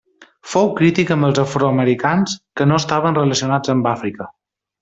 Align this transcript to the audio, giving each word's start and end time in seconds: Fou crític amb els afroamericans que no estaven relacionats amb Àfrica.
Fou 0.53 0.69
crític 0.79 1.11
amb 1.15 1.27
els 1.27 1.41
afroamericans 1.43 2.35
que 2.61 2.69
no 2.73 2.81
estaven 2.85 3.23
relacionats 3.23 3.75
amb 3.75 3.93
Àfrica. 3.95 4.31